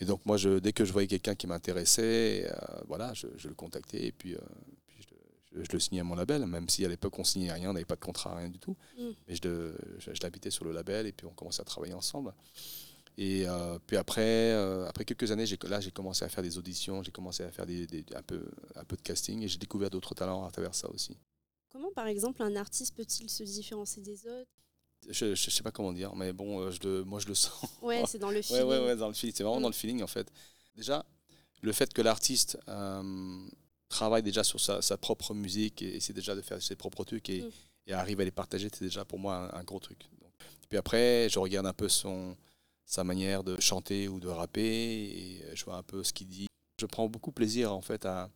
Et 0.00 0.04
donc 0.04 0.24
moi, 0.24 0.36
je, 0.36 0.58
dès 0.58 0.72
que 0.72 0.84
je 0.84 0.92
voyais 0.92 1.08
quelqu'un 1.08 1.34
qui 1.34 1.46
m'intéressait, 1.46 2.48
euh, 2.48 2.80
voilà, 2.86 3.12
je, 3.14 3.26
je, 3.36 3.48
le 3.48 3.54
contactais 3.54 4.06
et 4.06 4.12
puis, 4.12 4.34
euh, 4.34 4.38
puis 4.86 5.04
je, 5.52 5.62
je, 5.62 5.72
le 5.72 5.80
signais 5.80 6.00
à 6.00 6.04
mon 6.04 6.14
label, 6.14 6.46
même 6.46 6.68
si 6.68 6.84
à 6.84 6.88
l'époque 6.88 7.18
on 7.18 7.24
signait 7.24 7.52
rien, 7.52 7.70
on 7.70 7.72
n'avait 7.72 7.84
pas 7.84 7.96
de 7.96 8.00
contrat, 8.00 8.36
rien 8.36 8.48
du 8.48 8.58
tout. 8.58 8.76
Mm. 8.96 9.10
Mais 9.26 9.34
je, 9.34 9.74
je, 9.98 10.22
l'habitais 10.22 10.50
sur 10.50 10.64
le 10.64 10.72
label 10.72 11.06
et 11.06 11.12
puis 11.12 11.26
on 11.26 11.32
commençait 11.32 11.62
à 11.62 11.64
travailler 11.64 11.94
ensemble. 11.94 12.32
Et 13.16 13.44
euh, 13.46 13.78
puis 13.86 13.96
après, 13.96 14.52
euh, 14.52 14.86
après 14.88 15.04
quelques 15.04 15.30
années, 15.30 15.44
là, 15.68 15.80
j'ai 15.80 15.90
commencé 15.92 16.24
à 16.24 16.28
faire 16.28 16.42
des 16.42 16.58
auditions, 16.58 17.02
j'ai 17.02 17.12
commencé 17.12 17.44
à 17.44 17.50
faire 17.50 17.64
des, 17.64 17.86
un, 18.14 18.22
peu, 18.22 18.44
un 18.74 18.84
peu 18.84 18.96
de 18.96 19.02
casting 19.02 19.42
et 19.42 19.48
j'ai 19.48 19.58
découvert 19.58 19.90
d'autres 19.90 20.14
talents 20.14 20.44
à 20.44 20.50
travers 20.50 20.74
ça 20.74 20.90
aussi. 20.90 21.16
Comment, 21.70 21.92
par 21.92 22.08
exemple, 22.08 22.42
un 22.42 22.56
artiste 22.56 22.96
peut-il 22.96 23.30
se 23.30 23.44
différencier 23.44 24.02
des 24.02 24.26
autres? 24.26 24.50
Je 25.08 25.26
ne 25.26 25.34
sais 25.34 25.62
pas 25.62 25.70
comment 25.70 25.92
dire, 25.92 26.16
mais 26.16 26.32
bon, 26.32 26.60
euh, 26.60 26.70
je 26.70 27.02
moi 27.02 27.20
je 27.20 27.28
le 27.28 27.34
sens. 27.34 27.70
Ouais, 27.82 28.02
c'est 28.08 28.18
dans 28.18 28.30
le 28.30 28.42
feeling. 28.42 28.64
ouais, 28.64 28.78
ouais, 28.78 28.96
dans 28.96 29.08
le 29.08 29.14
feeling. 29.14 29.34
C'est 29.36 29.42
vraiment 29.44 29.60
dans 29.60 29.68
le 29.68 29.74
feeling 29.74 30.02
en 30.02 30.06
fait. 30.06 30.26
Déjà, 30.74 31.04
le 31.62 31.72
fait 31.72 31.92
que 31.92 32.02
l'artiste 32.02 32.58
travaille 33.88 34.22
déjà 34.22 34.42
sur 34.42 34.58
sa, 34.58 34.82
sa, 34.82 34.96
propre 34.96 35.34
musique 35.34 35.82
et 35.82 35.96
essaie 35.96 36.12
déjà 36.12 36.34
de 36.34 36.40
faire 36.40 36.60
ses 36.60 36.74
propres 36.74 37.04
trucs 37.04 37.28
et, 37.28 37.42
mm. 37.42 37.50
et 37.86 37.92
arrive 37.92 38.20
à 38.20 38.24
les 38.24 38.32
partager, 38.32 38.68
c'est 38.72 38.84
déjà 38.84 39.04
pour 39.04 39.20
moi 39.20 39.56
un, 39.56 39.62
gros 39.62 39.78
truc. 39.78 40.00
Donc, 40.20 40.32
puis 40.68 40.78
après, 40.78 41.28
je 41.28 41.38
regarde 41.38 41.66
un 41.66 41.72
peu 41.72 41.88
son, 41.88 42.34
sa 42.86 43.04
manière 43.04 43.44
de 43.44 43.60
chanter 43.60 44.08
ou 44.08 44.20
de 44.20 44.28
rapper 44.28 44.62
et 44.62 45.44
je 45.54 45.64
vois 45.64 45.76
un 45.76 45.82
peu 45.82 46.04
ce 46.04 46.12
qu'il 46.12 46.28
dit. 46.28 46.46
Je 46.80 46.86
prends 46.86 47.08
beaucoup 47.08 47.32
plaisir 47.32 47.72
en 47.72 47.80
fait 47.80 48.04
à, 48.06 48.30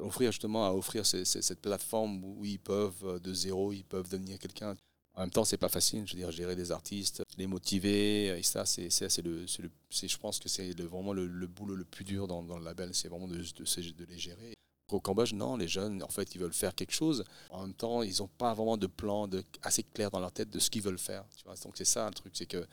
offrir 0.00 0.32
justement 0.32 0.66
à 0.66 0.72
offrir 0.72 1.06
cette 1.06 1.60
plateforme 1.60 2.24
où 2.24 2.44
ils 2.44 2.58
peuvent 2.58 3.04
euh, 3.04 3.18
de 3.20 3.32
zéro 3.32 3.72
ils 3.72 3.84
peuvent 3.84 4.08
devenir 4.08 4.38
quelqu'un. 4.38 4.76
En 5.14 5.22
même 5.22 5.30
temps, 5.30 5.44
c'est 5.44 5.56
pas 5.56 5.68
facile. 5.68 6.06
Je 6.06 6.12
veux 6.12 6.18
dire, 6.20 6.30
gérer 6.30 6.54
des 6.54 6.70
artistes, 6.70 7.24
les 7.36 7.48
motiver, 7.48 8.38
et 8.38 8.42
ça, 8.44 8.64
c'est, 8.64 8.88
c'est, 8.88 9.20
le, 9.20 9.46
je 9.48 10.16
pense 10.16 10.38
que 10.38 10.48
c'est 10.48 10.72
vraiment 10.80 11.12
le, 11.12 11.26
boulot 11.48 11.74
le 11.74 11.84
plus 11.84 12.04
dur 12.04 12.28
dans, 12.28 12.42
le 12.56 12.64
label, 12.64 12.94
c'est 12.94 13.08
vraiment 13.08 13.26
de 13.26 13.34
les 13.36 14.18
gérer. 14.18 14.54
Au 14.90 15.00
Cambodge, 15.00 15.34
non, 15.34 15.56
les 15.56 15.68
jeunes, 15.68 16.02
en 16.02 16.08
fait, 16.08 16.34
ils 16.34 16.40
veulent 16.40 16.52
faire 16.52 16.74
quelque 16.74 16.92
chose. 16.92 17.24
En 17.50 17.62
même 17.62 17.74
temps, 17.74 18.02
ils 18.02 18.16
n'ont 18.20 18.28
pas 18.28 18.54
vraiment 18.54 18.78
de 18.78 18.86
plan 18.86 19.28
de, 19.28 19.44
assez 19.62 19.82
clair 19.82 20.10
dans 20.10 20.20
leur 20.20 20.32
tête 20.32 20.48
de 20.48 20.58
ce 20.58 20.70
qu'ils 20.70 20.82
veulent 20.82 20.98
faire. 20.98 21.24
Tu 21.36 21.44
vois 21.44 21.54
Donc 21.56 21.76
c'est 21.76 21.84
ça 21.84 22.06
le 22.08 22.14
truc, 22.14 22.32
c'est 22.34 22.46
que 22.46 22.66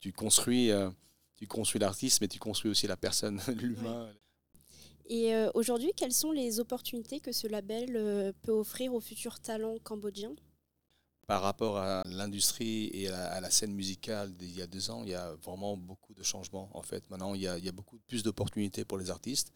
tu 0.00 0.12
construis, 0.12 0.72
euh, 0.72 0.90
tu 1.36 1.46
construis 1.46 1.80
l'artiste, 1.80 2.20
mais 2.20 2.28
tu 2.28 2.40
construis 2.40 2.70
aussi 2.70 2.88
la 2.88 2.96
personne, 2.96 3.40
l'humain. 3.56 4.10
Et 5.06 5.34
euh, 5.34 5.50
aujourd'hui, 5.54 5.92
quelles 5.96 6.12
sont 6.12 6.32
les 6.32 6.58
opportunités 6.58 7.20
que 7.20 7.32
ce 7.32 7.46
label 7.46 7.96
euh, 7.96 8.32
peut 8.42 8.52
offrir 8.52 8.94
aux 8.94 9.00
futurs 9.00 9.38
talents 9.38 9.76
cambodgiens? 9.84 10.34
Par 11.28 11.42
rapport 11.42 11.78
à 11.78 12.02
l'industrie 12.06 12.90
et 12.92 13.08
à 13.08 13.40
la, 13.40 13.50
scène 13.50 13.72
musicale 13.72 14.34
d'il 14.34 14.56
y 14.56 14.62
a 14.62 14.66
deux 14.66 14.90
ans, 14.90 15.02
il 15.04 15.10
y 15.10 15.14
a 15.14 15.34
vraiment 15.36 15.76
beaucoup 15.76 16.14
de 16.14 16.22
changements. 16.24 16.68
En 16.74 16.82
fait, 16.82 17.08
maintenant, 17.10 17.34
il 17.34 17.42
y 17.42 17.46
a, 17.46 17.56
il 17.58 17.64
y 17.64 17.68
a 17.68 17.72
beaucoup 17.72 17.98
plus 18.08 18.24
d'opportunités 18.24 18.84
pour 18.84 18.98
les 18.98 19.10
artistes 19.10 19.52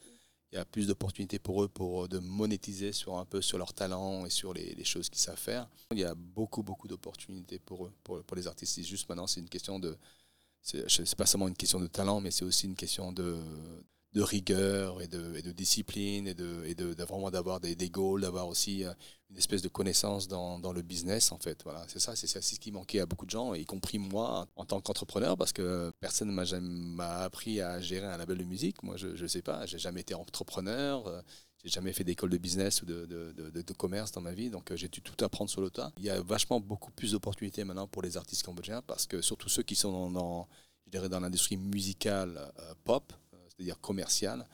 il 0.53 0.57
y 0.57 0.59
a 0.59 0.65
plus 0.65 0.87
d'opportunités 0.87 1.39
pour 1.39 1.63
eux 1.63 1.69
pour 1.69 2.05
euh, 2.05 2.09
de 2.09 2.19
monétiser 2.19 2.93
sur 2.93 3.19
un 3.19 3.25
peu 3.25 3.43
sur 3.43 3.59
leur 3.59 3.73
talent 3.73 4.25
et 4.27 4.31
sur 4.31 4.55
les, 4.55 4.85
choses 4.85 5.09
qu'ils 5.09 5.21
savent 5.21 5.39
faire. 5.39 5.69
Il 5.91 5.99
y 5.99 6.05
a 6.05 6.15
beaucoup 6.15 6.63
beaucoup 6.63 6.89
d'opportunités 6.89 7.59
pour 7.59 7.87
eux, 7.87 7.93
pour, 8.05 8.23
pour 8.23 8.37
les 8.37 8.47
artistes. 8.47 8.81
juste 8.83 9.09
maintenant, 9.09 9.27
c'est 9.27 9.41
une 9.41 9.49
question 9.49 9.79
de, 9.79 9.97
c'est 10.63 11.15
pas 11.17 11.27
seulement 11.27 11.49
une 11.49 11.57
question 11.57 11.81
de 11.81 11.87
talent, 11.87 12.21
mais 12.21 12.31
c'est 12.31 12.45
aussi 12.45 12.67
une 12.67 12.75
question 12.75 13.13
de, 13.13 13.37
de 14.17 14.23
rigueur 14.23 15.03
et 15.03 15.09
de, 15.09 15.53
discipline 15.53 16.27
et 16.27 16.33
de, 16.35 17.03
vraiment 17.05 17.31
d'avoir 17.31 17.61
des, 17.61 17.91
goals, 17.91 18.23
d'avoir 18.23 18.49
aussi 18.49 18.83
euh, 18.83 18.93
une 19.29 19.37
espèce 19.37 19.61
de 19.61 19.69
connaissance 19.69 20.27
dans, 20.27 20.73
le 20.73 20.81
business 20.81 21.33
en 21.33 21.39
fait. 21.39 21.63
Voilà, 21.65 21.85
c'est 21.87 21.99
ça, 21.99 22.17
c'est 22.17 22.27
ce 22.27 22.59
qui 22.59 22.73
manquait 22.73 23.01
à 23.01 23.07
beaucoup 23.07 23.27
de 23.27 23.31
gens, 23.31 23.53
y 23.53 23.67
compris 23.67 23.99
moi 23.99 24.49
en 24.57 24.65
tant 24.65 24.81
qu'entrepreneur, 24.81 25.37
parce 25.37 25.53
que 25.53 25.93
personne 26.01 26.35
jamais 26.45 26.67
m'a 26.67 27.19
appris 27.19 27.61
à 27.61 27.79
gérer 27.83 28.07
un 28.07 28.17
label 28.17 28.39
de 28.39 28.45
musique. 28.45 28.83
Moi, 28.83 28.97
je 28.97 29.09
ne 29.09 29.29
sais 29.29 29.43
pas, 29.43 29.67
j'ai 29.67 29.79
jamais 29.79 30.01
été 30.01 30.15
entrepreneur. 30.15 31.07
euh, 31.07 31.21
j'ai 31.63 31.69
jamais 31.71 31.93
fait 31.93 32.05
d'école 32.05 32.31
de 32.31 32.39
business 32.39 32.81
ou 32.81 32.87
de, 32.87 33.73
commerce 33.77 34.13
dans 34.13 34.23
ma 34.23 34.33
vie, 34.33 34.49
donc 34.49 34.71
euh, 34.71 34.77
j'ai 34.77 34.89
dû 34.89 35.03
tout 35.03 35.23
apprendre 35.23 35.51
sur 35.51 35.61
le 35.61 35.69
tas. 35.69 35.93
Il 35.99 36.05
y 36.05 36.11
a 36.11 36.23
vachement 36.23 36.59
beaucoup 36.59 36.91
plus 36.91 37.13
d'opportunités 37.13 37.65
maintenant 37.65 37.87
pour 37.87 38.01
les 38.01 38.17
artistes 38.17 38.45
cambodgiens 38.45 38.81
parce 38.81 39.07
que 39.07 39.21
surtout 39.21 39.51
ceux 39.51 39.63
qui 39.63 39.75
sont 39.77 40.11
dans, 40.11 40.49
l'industrie 41.21 41.59
musicale 41.59 42.41
pop, 42.85 43.13
c'est-à-dire 43.57 43.81
commerciale, 43.81 44.47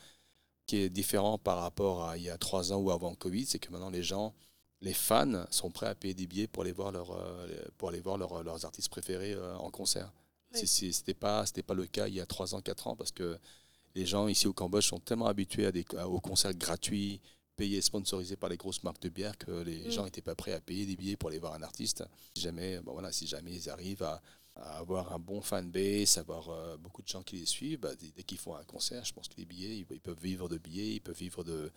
qui 0.67 0.77
est 0.77 0.91
différent 0.91 1.39
par 1.39 1.59
rapport 1.61 2.05
à 2.09 2.17
il 2.17 2.23
y 2.25 2.31
a 2.31 2.39
trois 2.39 2.73
ans 2.73 2.77
ou 2.77 2.91
avant 2.91 3.15
Covid, 3.15 3.47
c'est 3.47 3.59
que 3.59 3.71
maintenant 3.71 3.91
les 3.91 4.03
gens, 4.03 4.33
les 4.81 4.95
fans 4.95 5.45
sont 5.51 5.71
prêts 5.71 5.87
à 5.87 5.95
payer 5.95 6.15
des 6.15 6.27
billets 6.27 6.47
pour 6.47 6.63
aller 6.63 6.73
voir, 6.73 6.93
leur, 6.93 7.11
euh, 7.13 7.47
pour 7.79 7.89
aller 7.89 8.01
voir 8.01 8.17
leur- 8.17 8.43
leurs 8.43 8.65
artistes 8.65 8.89
préférés 8.89 9.33
euh, 9.33 9.57
en 9.57 9.71
concert. 9.71 10.13
Oui. 10.55 10.67
C'est- 10.67 10.93
C'était 10.93 11.15
pas, 11.15 11.45
le 11.75 11.87
cas 11.87 12.09
il 12.09 12.15
y 12.15 12.21
a 12.21 12.27
trois 12.27 12.55
ans, 12.55 12.61
quatre 12.61 12.87
ans 12.87 12.97
parce 12.97 13.11
que 13.13 13.39
les 13.95 14.07
gens 14.07 14.29
ici 14.29 14.47
au 14.47 14.53
Cambodge 14.53 14.87
sont 14.87 15.01
tellement 15.01 15.27
habitués 15.27 15.67
à 15.67 15.73
des, 15.73 15.85
à- 15.97 16.09
aux 16.09 16.21
concerts 16.21 16.55
gratuits, 16.55 17.21
payés, 17.57 17.81
sponsorisés 17.83 18.37
par 18.37 18.49
les 18.49 18.57
grosses 18.57 18.83
marques 18.83 19.03
de 19.03 19.09
bière 19.11 19.37
que 19.37 19.51
les 19.63 19.87
Mm. 19.87 19.91
gens 19.91 20.05
n'étaient 20.05 20.23
pas 20.23 20.35
prêts 20.35 20.53
à 20.53 20.61
payer 20.61 20.87
des 20.87 20.97
billets 20.97 21.17
pour 21.17 21.29
aller 21.29 21.39
voir 21.39 21.55
un 21.55 21.63
artiste. 21.63 22.03
Si 22.35 22.43
jamais, 22.43 22.81
bon 22.81 22.93
voilà, 22.93 23.13
si 23.13 23.27
jamais 23.27 23.53
ils 23.53 23.69
arrivent 23.69 24.03
à, 24.03 24.23
avoir 24.57 25.13
un 25.13 25.19
bon 25.19 25.41
fan 25.41 25.71
base, 25.71 26.19
avoir 26.19 26.51
euh, 26.51 26.77
beaucoup 26.77 27.03
de 27.03 27.09
gens 27.09 27.23
qui 27.23 27.37
les 27.37 27.47
suivent, 27.47 27.81
bah, 27.81 27.95
dès, 27.95 28.23
qu'ils 28.23 28.39
font 28.39 28.55
un 28.55 28.65
concert, 28.65 29.05
je 29.05 29.13
pense 29.13 29.29
que 29.29 29.37
les 29.37 29.45
billets, 29.45 29.79
ils, 29.79 30.01
peuvent 30.01 30.21
vivre 30.21 30.49
de 30.49 30.59
billets, 30.59 30.95
ils 30.95 31.01
peuvent 31.01 31.17
vivre 31.17 31.43
de 31.45 31.71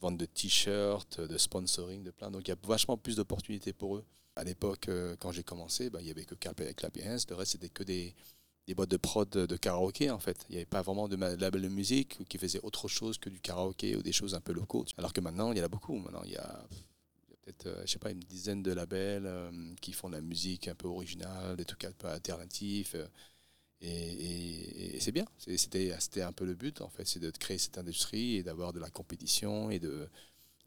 vente 0.00 0.16
de 0.16 0.26
t-shirts, 0.26 1.20
de 1.20 1.38
sponsoring, 1.38 2.02
de 2.02 2.10
plein. 2.10 2.30
Donc 2.30 2.48
il 2.48 2.50
y 2.50 2.52
a 2.52 2.56
vachement 2.66 2.96
plus 2.96 3.16
d'opportunités 3.16 3.72
pour 3.72 3.96
eux. 3.96 4.04
À 4.36 4.44
l'époque, 4.44 4.88
euh, 4.88 5.16
quand 5.18 5.32
j'ai 5.32 5.42
commencé, 5.42 5.90
bah, 5.90 6.00
il 6.00 6.04
n'y 6.04 6.10
avait 6.10 6.24
que 6.24 6.34
Clap 6.34 6.60
et 6.60 6.74
Clap 6.74 6.96
Hands, 7.04 7.18
le 7.28 7.34
reste 7.34 7.52
c'était 7.52 7.68
que 7.68 7.82
des, 7.84 8.14
boîtes 8.74 8.90
de 8.90 8.96
prod 8.96 9.28
de, 9.28 9.56
karaoké 9.56 10.10
en 10.10 10.20
fait. 10.20 10.46
Il 10.48 10.52
n'y 10.52 10.58
avait 10.58 10.66
pas 10.66 10.82
vraiment 10.82 11.08
de 11.08 11.16
label 11.16 11.62
de 11.62 11.68
musique 11.68 12.24
qui 12.28 12.38
faisait 12.38 12.60
autre 12.62 12.88
chose 12.88 13.18
que 13.18 13.28
du 13.28 13.40
karaoké 13.40 13.96
ou 13.96 14.02
des 14.02 14.12
choses 14.12 14.34
un 14.34 14.40
peu 14.40 14.52
locaux. 14.52 14.84
Alors 14.96 15.12
que 15.12 15.20
maintenant, 15.20 15.52
il 15.52 15.58
y 15.58 15.60
en 15.60 15.64
a 15.64 15.68
beaucoup. 15.68 16.00
Peut-être, 17.42 17.66
euh, 17.66 17.82
je 17.86 17.92
sais 17.92 17.98
pas, 17.98 18.10
une 18.10 18.20
dizaine 18.20 18.62
de 18.62 18.72
labels 18.72 19.26
euh, 19.26 19.50
qui 19.80 19.92
font 19.92 20.08
de 20.10 20.14
la 20.16 20.20
musique 20.22 20.68
un 20.68 20.74
peu 20.74 20.88
originale, 20.88 21.56
des 21.56 21.64
trucs 21.64 21.84
un 21.84 21.92
peu 21.92 22.08
alternatifs. 22.08 22.94
euh, 22.96 23.06
et, 23.80 23.88
et- 23.90 24.96
et 24.96 25.00
c'est 25.00 25.12
bien. 25.12 25.24
C'était 25.38 25.94
c'était 26.00 26.22
un 26.22 26.32
peu 26.32 26.44
le 26.44 26.54
but, 26.54 26.80
en 26.82 26.88
fait, 26.90 27.06
c'est 27.06 27.20
de 27.20 27.30
créer 27.30 27.58
cette 27.58 27.78
industrie 27.78 28.36
et 28.36 28.42
d'avoir 28.42 28.72
de 28.72 28.80
la 28.80 28.90
compétition 28.90 29.70
et 29.70 29.78
de, 29.78 30.08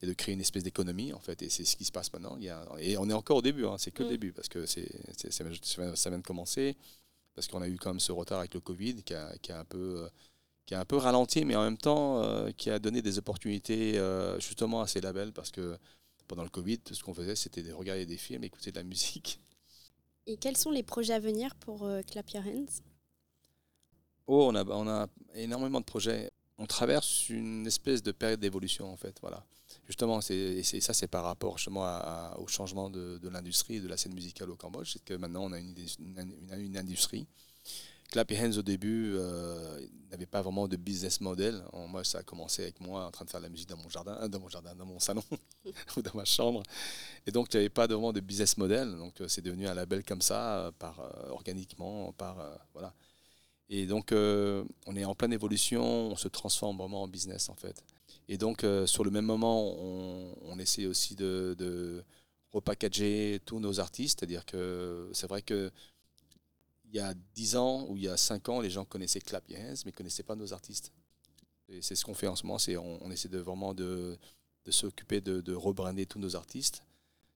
et 0.01 0.08
de 0.08 0.13
créer 0.13 0.34
une 0.36 0.42
espèce 0.42 0.63
d'économie, 0.63 1.13
en 1.13 1.20
fait. 1.20 1.42
Et 1.44 1.50
c'est 1.50 1.65
ce 1.65 1.75
qui 1.77 1.86
se 1.86 1.92
passe 1.94 2.12
maintenant. 2.13 2.38
Il 2.38 2.46
y 2.46 2.50
a, 2.50 2.65
et 2.80 2.98
on 2.98 3.10
est 3.10 3.13
encore 3.13 3.38
au 3.38 3.42
début, 3.44 3.65
hein, 3.65 3.77
c'est 3.80 3.92
que 3.92 4.03
le 4.03 4.10
Mm. 4.10 4.10
début, 4.10 4.34
parce 4.34 4.50
que 4.50 4.65
c'est 4.65 4.89
ça 5.32 5.44
vient- 6.10 6.18
de 6.20 6.24
commencer, 6.24 6.77
parce 7.36 7.48
qu'on 7.48 7.62
a 7.62 7.70
eu 7.70 7.77
quand 7.77 7.92
même 7.92 8.00
ce 8.01 8.12
retard 8.13 8.39
avec 8.39 8.53
le 8.56 8.62
Covid 8.62 9.03
qui 9.03 9.13
a, 9.15 9.38
qui 9.39 9.51
a 9.53 9.60
un 9.62 9.65
peu... 9.65 10.10
qui 10.65 10.75
a 10.75 10.80
un 10.82 10.86
peu 10.86 10.98
ralenti, 10.98 11.46
mais 11.46 11.56
en 11.56 11.63
même 11.63 11.77
temps, 11.77 12.22
euh, 12.24 12.51
qui 12.51 12.70
a 12.72 12.80
donné 12.80 13.01
des 13.01 13.18
opportunités 13.20 13.98
euh, 14.00 14.39
justement 14.39 14.82
à 14.82 14.88
ces 14.88 15.01
labels, 15.01 15.34
parce 15.34 15.51
que 15.51 15.77
pendant 16.34 16.44
le 16.44 16.50
Covid, 16.50 16.80
tout 16.80 16.96
ce 16.96 17.04
qu'on 17.04 17.13
faisait, 17.13 17.36
c'était 17.36 17.62
de 17.62 17.72
regarder 17.74 18.08
des 18.08 18.18
films, 18.18 18.44
écouter 18.44 18.72
de 18.72 18.78
la 18.78 18.84
musique. 18.84 19.40
Et 20.25 20.36
quels 20.38 20.58
sont 20.58 20.72
les 20.72 20.82
projets 20.82 21.13
à 21.13 21.20
venir 21.20 21.54
pour 21.56 21.86
euh, 21.86 22.02
Clap 22.02 22.28
Your 22.32 22.44
Hands? 22.48 22.82
Oh, 24.25 24.48
on 24.52 24.56
a, 24.56 24.63
on 24.66 24.88
a 24.88 25.08
énormément 25.36 25.80
de 25.80 25.86
projets. 25.86 26.32
On 26.58 26.66
traverse 26.66 27.30
une 27.30 27.68
espèce 27.68 28.02
de 28.02 28.12
période 28.12 28.40
d'évolution, 28.40 28.92
en 28.92 28.98
fait. 28.98 29.16
Voilà. 29.22 29.46
Justement, 29.86 30.22
c'est, 30.22 30.36
et 30.36 30.63
c'est- 30.63 30.80
ça, 30.80 30.94
c'est 30.94 31.08
par 31.08 31.24
rapport 31.24 31.58
justement 31.60 31.84
à- 31.84 32.32
à- 32.34 32.40
au 32.40 32.48
changement 32.48 32.90
de, 32.90 33.20
de 33.22 33.30
l'industrie 33.30 33.75
et 33.75 33.80
de 33.80 33.88
la 33.88 33.98
scène 33.98 34.13
musicale 34.16 34.50
au 34.50 34.56
Cambodge. 34.56 34.94
C'est 34.94 35.04
que 35.04 35.13
maintenant, 35.13 35.44
on 35.44 35.52
a 35.52 35.60
une, 35.60 35.75
une, 36.00 36.36
une- 36.52 36.60
une 36.60 36.78
industrie. 36.78 37.28
Clap 38.13 38.32
Your 38.32 38.41
Hands, 38.43 38.58
au 38.60 38.62
début, 38.62 39.13
euh, 39.15 39.82
n'avait 40.12 40.27
pas 40.27 40.43
vraiment 40.43 40.67
de 40.67 40.77
business 40.77 41.20
model. 41.20 41.63
En- 41.74 41.88
Moi, 41.88 42.03
ça 42.03 42.20
a 42.20 42.24
commencé 42.24 42.62
avec 42.63 42.79
moi 42.79 43.08
en 43.08 43.12
train 43.12 43.25
de 43.25 43.32
faire 43.32 43.39
de 43.41 43.46
la 43.46 43.50
musique 43.50 43.70
dans 43.70 43.77
mon 43.77 43.89
jardin, 43.89 44.29
dans 44.29 44.39
mon 44.39 44.50
jardin, 44.50 44.75
dans 44.75 44.86
mon 44.86 45.00
salon 45.00 45.24
ou 45.98 46.01
dans 46.03 46.13
ma 46.15 46.25
chambre. 46.25 46.63
Et 47.27 47.32
donc, 47.32 47.53
il 47.53 47.58
n'y 47.58 47.62
avait 47.62 47.70
pas 47.70 47.88
vraiment 47.88 48.13
de 48.13 48.22
business 48.22 48.58
model. 48.58 48.98
Donc, 48.98 49.22
euh, 49.22 49.27
c'est 49.27 49.41
devenu 49.41 49.67
un 49.67 49.75
label 49.75 50.03
comme 50.05 50.22
ça, 50.22 50.67
euh, 50.67 50.72
par, 50.79 51.00
euh, 51.01 51.29
organiquement, 51.32 52.13
par. 52.13 52.39
euh, 52.39 52.55
voilà. 52.74 52.93
Et 53.70 53.86
donc, 53.88 54.12
on 54.13 54.96
est 54.96 55.05
en 55.05 55.15
pleine 55.15 55.34
évolution, 55.34 55.84
on 55.84 56.15
se 56.15 56.27
transforme 56.27 56.77
vraiment 56.77 57.03
en 57.03 57.08
business 57.08 57.50
en 57.50 57.55
fait. 57.55 57.84
Et 58.29 58.38
donc, 58.38 58.65
sur 58.86 59.03
le 59.03 59.12
même 59.12 59.25
moment, 59.25 59.74
on, 59.79 60.36
on 60.43 60.60
essaie 60.60 60.86
aussi 60.86 61.15
de, 61.15 61.55
de 61.58 62.03
repackager 62.51 63.41
tous 63.46 63.60
nos 63.60 63.79
artistes. 63.79 64.20
C'est-à-dire 64.20 64.46
que 64.46 65.10
c'est 65.13 65.27
vrai 65.27 65.41
que 65.41 65.72
il 66.93 66.97
y 66.97 67.00
a 67.00 67.15
10 67.33 67.55
ans 67.55 67.88
ou 67.89 67.97
il 67.97 68.03
y 68.03 68.07
a 68.07 68.15
5 68.15 68.50
ans, 68.50 68.62
les 68.62 68.69
gens 68.69 68.85
connaissaient 68.85 69.19
Clap 69.19 69.43
Hands, 69.51 69.73
mais 69.83 69.91
ne 69.91 69.95
connaissaient 69.95 70.23
pas 70.23 70.35
nos 70.35 70.53
artistes. 70.53 70.93
C'est 71.81 71.95
ce 71.95 72.05
qu'on 72.05 72.13
fait 72.13 72.27
en 72.27 72.35
ce 72.35 72.45
moment, 72.45 72.59
c'est 72.59 72.77
on, 72.77 73.09
essaie 73.09 73.29
de 73.29 73.39
vraiment 73.39 73.73
de, 73.73 74.19
s'occuper 74.69 75.19
de, 75.19 75.41
de 75.41 75.53
rebrander 75.53 76.05
tous 76.05 76.19
nos 76.19 76.35
artistes 76.35 76.83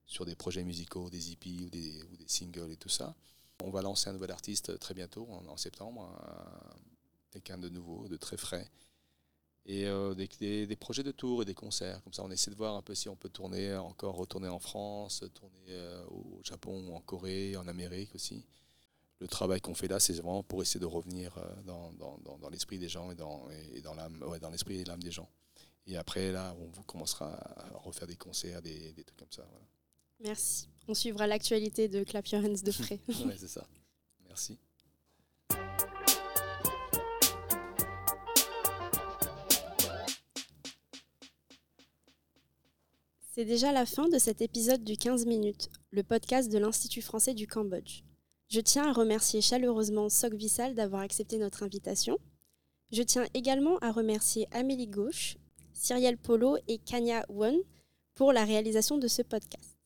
sur 0.06 0.24
des 0.24 0.36
projets 0.36 0.62
musicaux, 0.62 1.10
des 1.10 1.32
EP 1.32 1.50
ou 1.64 1.70
des, 1.70 2.04
singles 2.28 2.70
et 2.70 2.76
tout 2.76 2.88
ça. 2.88 3.16
On 3.64 3.70
va 3.70 3.82
lancer 3.82 4.08
un 4.08 4.12
nouvel 4.12 4.30
artiste 4.30 4.78
très 4.78 4.94
bientôt, 4.94 5.26
en, 5.28 5.56
septembre, 5.56 6.02
un- 6.02 6.76
quelqu'un 7.32 7.58
de 7.58 7.68
nouveau, 7.68 8.06
de 8.06 8.16
très 8.16 8.36
frais. 8.36 8.70
Et 9.66 9.86
euh, 9.86 10.14
des, 10.14 10.76
projets 10.76 11.02
de 11.02 11.10
tour 11.10 11.42
et 11.42 11.44
des 11.44 11.54
concerts. 11.54 12.00
Comme 12.04 12.12
ça, 12.12 12.22
on 12.22 12.30
essaie 12.30 12.52
de 12.52 12.56
voir 12.56 12.76
un 12.76 12.82
peu 12.82 12.94
si 12.94 13.08
on 13.08 13.16
peut 13.16 13.28
tourner 13.28 13.74
encore, 13.74 14.14
retourner 14.14 14.48
en 14.48 14.60
France, 14.60 15.24
tourner 15.34 15.66
euh, 15.70 16.04
au 16.06 16.40
Japon 16.44 16.94
en 16.94 17.00
Corée, 17.00 17.56
en 17.56 17.66
Amérique 17.66 18.14
aussi. 18.14 18.44
Le 19.20 19.26
travail 19.26 19.60
qu'on 19.60 19.74
fait 19.74 19.88
là, 19.88 19.98
c'est 19.98 20.12
vraiment 20.14 20.42
pour 20.44 20.62
essayer 20.62 20.78
de 20.80 20.86
revenir 20.86 21.36
euh, 21.38 21.62
dans, 21.64 21.92
dans- 21.94 22.18
dans- 22.18 22.38
dans 22.38 22.48
l'esprit 22.50 22.78
des 22.78 22.88
gens 22.88 23.10
et 23.10 23.16
dans, 23.16 23.48
et 23.74 23.80
dans 23.80 23.94
l'âme, 23.94 24.22
ouais, 24.22 24.38
dans 24.38 24.50
l'esprit 24.50 24.78
et 24.80 24.84
l'âme 24.84 25.02
des 25.02 25.10
gens. 25.10 25.28
Et 25.86 25.96
après, 25.96 26.30
là, 26.30 26.54
on 26.60 26.66
vous 26.68 26.82
commencera 26.84 27.32
à 27.34 27.78
refaire 27.78 28.06
des 28.06 28.16
concerts, 28.16 28.62
des, 28.62 28.92
des 28.92 29.04
trucs 29.04 29.18
comme 29.18 29.32
ça. 29.32 29.44
Voilà. 29.50 29.66
Merci. 30.20 30.68
On 30.86 30.94
suivra 30.94 31.26
l'actualité 31.26 31.88
de 31.88 32.04
Clap 32.04 32.26
Your 32.28 32.44
Hands 32.44 32.62
de 32.62 32.70
près. 32.72 33.00
Ouais, 33.26 33.36
c'est 33.38 33.48
ça. 33.48 33.66
Merci. 34.26 34.58
C'est 43.34 43.44
déjà 43.44 43.72
la 43.72 43.86
fin 43.86 44.08
de 44.08 44.18
cet 44.18 44.40
épisode 44.42 44.82
du 44.84 44.96
15 44.96 45.26
minutes, 45.26 45.68
le 45.90 46.02
podcast 46.02 46.50
de 46.50 46.58
l'Institut 46.58 47.02
français 47.02 47.34
du 47.34 47.46
Cambodge. 47.46 48.02
Je 48.48 48.60
tiens 48.60 48.88
à 48.88 48.92
remercier 48.92 49.42
chaleureusement 49.42 50.08
Sok 50.08 50.32
Vissal 50.32 50.74
d'avoir 50.74 51.02
accepté 51.02 51.36
notre 51.36 51.62
invitation. 51.62 52.18
Je 52.90 53.02
tiens 53.02 53.26
également 53.34 53.76
à 53.80 53.92
remercier 53.92 54.48
Amélie 54.52 54.86
Gauche, 54.86 55.36
Cyrielle 55.74 56.16
Polo 56.16 56.56
et 56.66 56.78
Kanya 56.78 57.26
Won 57.28 57.58
pour 58.14 58.32
la 58.32 58.44
réalisation 58.44 58.96
de 58.96 59.06
ce 59.06 59.20
podcast. 59.20 59.76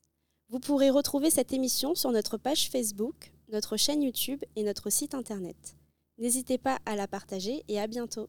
Vous 0.49 0.61
pourrez 0.61 0.91
retrouver 0.91 1.31
cette 1.31 1.53
émission 1.53 1.97
sur 1.97 2.13
notre 2.13 2.37
page 2.37 2.71
Facebook, 2.71 3.33
notre 3.49 3.77
chaîne 3.77 4.03
YouTube 4.03 4.45
et 4.55 4.63
notre 4.63 4.91
site 4.91 5.15
internet. 5.15 5.77
N'hésitez 6.19 6.57
pas 6.57 6.79
à 6.87 6.95
la 6.95 7.09
partager 7.09 7.65
et 7.67 7.81
à 7.81 7.89
bientôt. 7.89 8.29